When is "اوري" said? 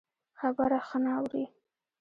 1.19-1.45